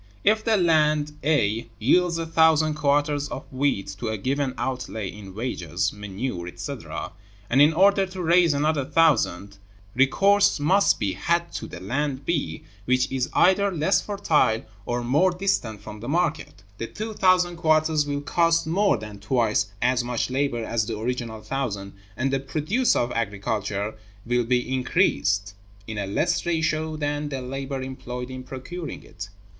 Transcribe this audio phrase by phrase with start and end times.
[0.23, 5.35] If the land A yields a thousand quarters of wheat to a given outlay in
[5.35, 7.11] wages, manure, etc.,
[7.51, 9.59] and, in order to raise another thousand,
[9.93, 15.29] recourse must be had to the land B, which is either less fertile or more
[15.29, 20.31] distant from the market, the two thousand quarters will cost more than twice as much
[20.31, 23.93] labor as the original thousand, and the produce of agriculture
[24.25, 25.53] will be increased
[25.85, 29.29] in a less ratio than the labor employed in procuring it.